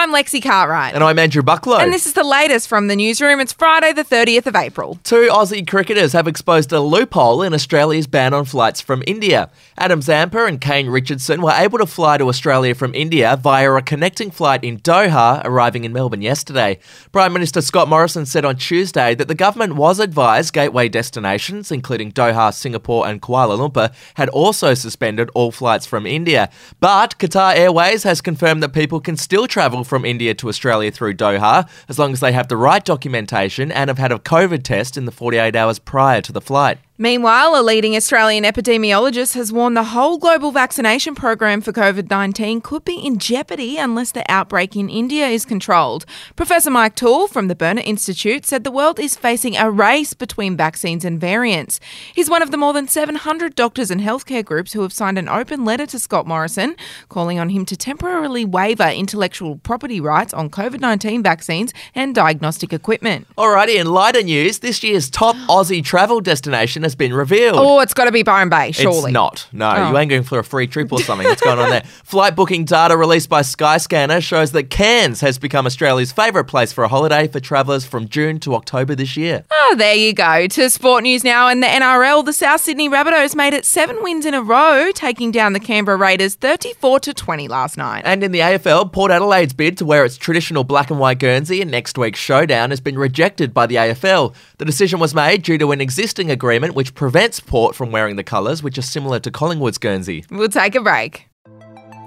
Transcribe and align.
I'm 0.00 0.12
Lexi 0.12 0.40
Cartwright. 0.40 0.94
And 0.94 1.02
I'm 1.02 1.18
Andrew 1.18 1.42
Bucklow. 1.42 1.80
And 1.80 1.92
this 1.92 2.06
is 2.06 2.12
the 2.12 2.22
latest 2.22 2.68
from 2.68 2.86
the 2.86 2.94
newsroom. 2.94 3.40
It's 3.40 3.52
Friday, 3.52 3.92
the 3.92 4.04
30th 4.04 4.46
of 4.46 4.54
April. 4.54 5.00
Two 5.02 5.28
Aussie 5.28 5.68
cricketers 5.68 6.12
have 6.12 6.28
exposed 6.28 6.70
a 6.70 6.80
loophole 6.80 7.42
in 7.42 7.52
Australia's 7.52 8.06
ban 8.06 8.32
on 8.32 8.44
flights 8.44 8.80
from 8.80 9.02
India. 9.08 9.50
Adam 9.76 10.00
Zampa 10.00 10.44
and 10.44 10.60
Kane 10.60 10.88
Richardson 10.88 11.42
were 11.42 11.50
able 11.50 11.78
to 11.78 11.86
fly 11.86 12.16
to 12.16 12.28
Australia 12.28 12.76
from 12.76 12.94
India 12.94 13.36
via 13.42 13.72
a 13.72 13.82
connecting 13.82 14.30
flight 14.30 14.62
in 14.62 14.78
Doha, 14.78 15.42
arriving 15.44 15.82
in 15.82 15.92
Melbourne 15.92 16.22
yesterday. 16.22 16.78
Prime 17.10 17.32
Minister 17.32 17.60
Scott 17.60 17.88
Morrison 17.88 18.24
said 18.24 18.44
on 18.44 18.54
Tuesday 18.54 19.16
that 19.16 19.26
the 19.26 19.34
government 19.34 19.74
was 19.74 19.98
advised 19.98 20.54
gateway 20.54 20.88
destinations, 20.88 21.72
including 21.72 22.12
Doha, 22.12 22.54
Singapore, 22.54 23.08
and 23.08 23.20
Kuala 23.20 23.58
Lumpur, 23.58 23.92
had 24.14 24.28
also 24.28 24.74
suspended 24.74 25.28
all 25.34 25.50
flights 25.50 25.86
from 25.86 26.06
India. 26.06 26.50
But 26.78 27.18
Qatar 27.18 27.56
Airways 27.56 28.04
has 28.04 28.20
confirmed 28.20 28.62
that 28.62 28.72
people 28.72 29.00
can 29.00 29.16
still 29.16 29.48
travel 29.48 29.82
from 29.88 30.04
India 30.04 30.34
to 30.34 30.48
Australia 30.48 30.90
through 30.90 31.14
Doha 31.14 31.68
as 31.88 31.98
long 31.98 32.12
as 32.12 32.20
they 32.20 32.32
have 32.32 32.48
the 32.48 32.56
right 32.56 32.84
documentation 32.84 33.72
and 33.72 33.88
have 33.88 33.98
had 33.98 34.12
a 34.12 34.18
COVID 34.18 34.62
test 34.62 34.96
in 34.96 35.04
the 35.04 35.12
48 35.12 35.56
hours 35.56 35.78
prior 35.78 36.20
to 36.20 36.32
the 36.32 36.40
flight. 36.40 36.78
Meanwhile, 37.00 37.54
a 37.54 37.62
leading 37.62 37.94
Australian 37.94 38.42
epidemiologist 38.42 39.34
has 39.34 39.52
warned 39.52 39.76
the 39.76 39.84
whole 39.84 40.18
global 40.18 40.50
vaccination 40.50 41.14
program 41.14 41.60
for 41.60 41.72
COVID 41.72 42.10
19 42.10 42.60
could 42.60 42.84
be 42.84 42.96
in 42.96 43.18
jeopardy 43.18 43.78
unless 43.78 44.10
the 44.10 44.28
outbreak 44.28 44.74
in 44.74 44.88
India 44.88 45.28
is 45.28 45.44
controlled. 45.44 46.04
Professor 46.34 46.72
Mike 46.72 46.96
Toole 46.96 47.28
from 47.28 47.46
the 47.46 47.54
Burnet 47.54 47.86
Institute 47.86 48.44
said 48.44 48.64
the 48.64 48.72
world 48.72 48.98
is 48.98 49.14
facing 49.14 49.56
a 49.56 49.70
race 49.70 50.12
between 50.12 50.56
vaccines 50.56 51.04
and 51.04 51.20
variants. 51.20 51.78
He's 52.12 52.28
one 52.28 52.42
of 52.42 52.50
the 52.50 52.56
more 52.56 52.72
than 52.72 52.88
700 52.88 53.54
doctors 53.54 53.92
and 53.92 54.00
healthcare 54.00 54.44
groups 54.44 54.72
who 54.72 54.82
have 54.82 54.92
signed 54.92 55.18
an 55.18 55.28
open 55.28 55.64
letter 55.64 55.86
to 55.86 56.00
Scott 56.00 56.26
Morrison, 56.26 56.74
calling 57.08 57.38
on 57.38 57.50
him 57.50 57.64
to 57.66 57.76
temporarily 57.76 58.44
waiver 58.44 58.88
intellectual 58.88 59.58
property 59.58 60.00
rights 60.00 60.34
on 60.34 60.50
COVID 60.50 60.80
19 60.80 61.22
vaccines 61.22 61.72
and 61.94 62.12
diagnostic 62.12 62.72
equipment. 62.72 63.28
Alrighty, 63.38 63.76
in 63.76 63.86
lighter 63.86 64.24
news, 64.24 64.58
this 64.58 64.82
year's 64.82 65.08
top 65.08 65.36
Aussie 65.48 65.84
travel 65.84 66.20
destination 66.20 66.87
has 66.88 66.94
been 66.96 67.12
revealed. 67.14 67.56
Oh, 67.58 67.80
it's 67.80 67.94
got 67.94 68.06
to 68.06 68.12
be 68.12 68.22
Byron 68.22 68.48
Bay, 68.48 68.72
surely. 68.72 69.10
It's 69.10 69.12
not. 69.12 69.46
No, 69.52 69.70
Oh. 69.70 69.90
you 69.90 69.98
ain't 69.98 70.10
going 70.10 70.22
for 70.22 70.38
a 70.38 70.44
free 70.44 70.66
trip 70.66 70.90
or 70.92 71.00
something. 71.00 71.26
What's 71.28 71.42
going 71.42 71.58
on 71.58 71.70
there? 71.70 71.82
Flight 72.04 72.34
booking 72.34 72.64
data 72.64 72.96
released 72.96 73.28
by 73.28 73.42
Skyscanner 73.42 74.22
shows 74.22 74.52
that 74.52 74.70
Cairns 74.70 75.20
has 75.20 75.38
become 75.38 75.66
Australia's 75.66 76.10
favourite 76.12 76.46
place 76.48 76.72
for 76.72 76.84
a 76.84 76.88
holiday 76.88 77.28
for 77.28 77.40
travellers 77.40 77.84
from 77.84 78.08
June 78.08 78.40
to 78.40 78.54
October 78.54 78.94
this 78.94 79.16
year. 79.16 79.44
Oh, 79.50 79.74
there 79.76 79.94
you 79.94 80.12
go. 80.14 80.46
To 80.46 80.70
sport 80.70 81.02
news 81.02 81.24
now 81.24 81.48
in 81.48 81.60
the 81.60 81.66
NRL, 81.66 82.24
the 82.24 82.32
South 82.32 82.60
Sydney 82.62 82.88
Rabbitohs 82.88 83.34
made 83.36 83.52
it 83.54 83.64
seven 83.64 84.02
wins 84.02 84.24
in 84.24 84.34
a 84.34 84.42
row, 84.42 84.90
taking 84.94 85.30
down 85.30 85.52
the 85.52 85.60
Canberra 85.60 85.96
Raiders 85.98 86.34
34 86.36 87.00
to 87.00 87.14
20 87.14 87.48
last 87.48 87.76
night. 87.76 88.02
And 88.04 88.24
in 88.24 88.32
the 88.32 88.40
AFL, 88.40 88.92
Port 88.92 89.10
Adelaide's 89.10 89.52
bid 89.52 89.76
to 89.78 89.84
wear 89.84 90.04
its 90.04 90.16
traditional 90.16 90.64
black 90.64 90.90
and 90.90 90.98
white 90.98 91.18
Guernsey 91.18 91.60
in 91.60 91.70
next 91.70 91.98
week's 91.98 92.18
showdown 92.18 92.70
has 92.70 92.80
been 92.80 92.98
rejected 92.98 93.52
by 93.52 93.66
the 93.66 93.74
AFL. 93.76 94.34
The 94.58 94.64
decision 94.64 94.98
was 95.00 95.14
made 95.14 95.42
due 95.42 95.58
to 95.58 95.72
an 95.72 95.80
existing 95.80 96.30
agreement 96.30 96.74
which 96.78 96.94
prevents 96.94 97.40
Port 97.40 97.74
from 97.74 97.90
wearing 97.90 98.14
the 98.14 98.22
colours, 98.22 98.62
which 98.62 98.78
are 98.78 98.82
similar 98.82 99.18
to 99.18 99.32
Collingwood's 99.32 99.78
Guernsey. 99.78 100.24
We'll 100.30 100.48
take 100.48 100.76
a 100.76 100.80
break. 100.80 101.27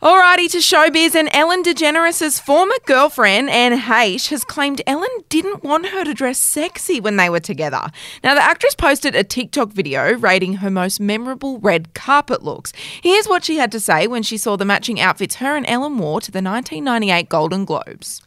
Alrighty 0.00 0.48
to 0.52 0.58
showbiz, 0.58 1.16
and 1.16 1.28
Ellen 1.32 1.64
DeGeneres' 1.64 2.40
former 2.40 2.76
girlfriend, 2.86 3.50
Anne 3.50 3.76
Heche, 3.80 4.28
has 4.28 4.44
claimed 4.44 4.80
Ellen 4.86 5.08
didn't 5.28 5.64
want 5.64 5.88
her 5.88 6.04
to 6.04 6.14
dress 6.14 6.38
sexy 6.38 7.00
when 7.00 7.16
they 7.16 7.28
were 7.28 7.40
together. 7.40 7.82
Now, 8.22 8.36
the 8.36 8.40
actress 8.40 8.76
posted 8.76 9.16
a 9.16 9.24
TikTok 9.24 9.70
video 9.72 10.12
rating 10.12 10.54
her 10.54 10.70
most 10.70 11.00
memorable 11.00 11.58
red 11.58 11.94
carpet 11.94 12.44
looks. 12.44 12.72
Here's 13.02 13.26
what 13.26 13.44
she 13.44 13.56
had 13.56 13.72
to 13.72 13.80
say 13.80 14.06
when 14.06 14.22
she 14.22 14.36
saw 14.36 14.56
the 14.56 14.64
matching 14.64 15.00
outfits 15.00 15.34
her 15.36 15.56
and 15.56 15.66
Ellen 15.66 15.98
wore 15.98 16.20
to 16.20 16.30
the 16.30 16.42
1998 16.42 17.28
Golden 17.28 17.64
Globes. 17.64 18.22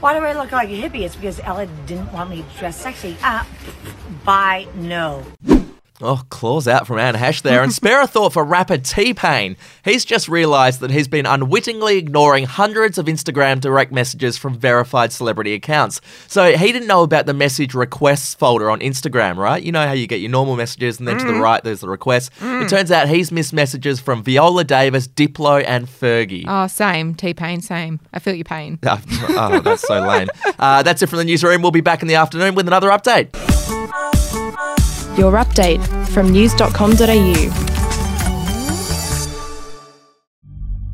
Why 0.00 0.18
do 0.18 0.24
I 0.24 0.32
look 0.32 0.52
like 0.52 0.70
a 0.70 0.82
hippie? 0.82 1.02
It's 1.02 1.16
because 1.16 1.38
Ella 1.40 1.66
didn't 1.84 2.10
want 2.14 2.30
me 2.30 2.44
to 2.50 2.58
dress 2.58 2.80
sexy. 2.80 3.18
Uh, 3.22 3.44
bye, 4.24 4.66
no. 4.74 5.22
Oh, 6.02 6.22
claws 6.30 6.66
out 6.66 6.86
from 6.86 6.98
Anne 6.98 7.14
Heche 7.14 7.42
there. 7.42 7.62
And 7.62 7.72
spare 7.72 8.00
a 8.00 8.06
thought 8.06 8.32
for 8.32 8.42
rapper 8.42 8.78
T 8.78 9.12
Pain. 9.12 9.56
He's 9.84 10.04
just 10.04 10.28
realised 10.28 10.80
that 10.80 10.90
he's 10.90 11.08
been 11.08 11.26
unwittingly 11.26 11.98
ignoring 11.98 12.44
hundreds 12.44 12.96
of 12.96 13.06
Instagram 13.06 13.60
direct 13.60 13.92
messages 13.92 14.38
from 14.38 14.58
verified 14.58 15.12
celebrity 15.12 15.52
accounts. 15.52 16.00
So 16.26 16.56
he 16.56 16.72
didn't 16.72 16.88
know 16.88 17.02
about 17.02 17.26
the 17.26 17.34
message 17.34 17.74
requests 17.74 18.34
folder 18.34 18.70
on 18.70 18.80
Instagram, 18.80 19.36
right? 19.36 19.62
You 19.62 19.72
know 19.72 19.86
how 19.86 19.92
you 19.92 20.06
get 20.06 20.20
your 20.20 20.30
normal 20.30 20.56
messages 20.56 20.98
and 20.98 21.06
then 21.06 21.18
to 21.18 21.26
the 21.26 21.34
right 21.34 21.62
there's 21.62 21.80
the 21.80 21.88
requests. 21.88 22.30
It 22.40 22.68
turns 22.68 22.90
out 22.90 23.08
he's 23.08 23.30
missed 23.30 23.52
messages 23.52 24.00
from 24.00 24.22
Viola 24.22 24.64
Davis, 24.64 25.06
Diplo, 25.06 25.62
and 25.66 25.86
Fergie. 25.86 26.44
Oh, 26.46 26.66
same. 26.66 27.14
T 27.14 27.34
Pain, 27.34 27.60
same. 27.60 28.00
I 28.12 28.18
feel 28.20 28.34
your 28.34 28.44
pain. 28.44 28.78
Oh, 28.84 29.00
oh, 29.30 29.60
that's 29.60 29.82
so 29.82 30.00
lame. 30.00 30.28
Uh, 30.58 30.82
that's 30.82 31.00
it 31.00 31.06
from 31.08 31.18
the 31.18 31.24
newsroom. 31.24 31.62
We'll 31.62 31.70
be 31.70 31.80
back 31.80 32.02
in 32.02 32.08
the 32.08 32.16
afternoon 32.16 32.54
with 32.54 32.66
another 32.66 32.90
update. 32.90 33.49
Your 35.16 35.32
update 35.32 35.84
from 36.08 36.30
news.com.au. 36.32 37.69